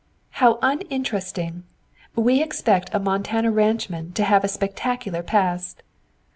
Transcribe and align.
"How 0.41 0.57
uninteresting! 0.63 1.61
We 2.15 2.41
expect 2.41 2.89
a 2.91 2.99
Montana 2.99 3.51
ranchman 3.51 4.13
to 4.13 4.23
have 4.23 4.43
a 4.43 4.47
spectacular 4.47 5.21
past." 5.21 5.83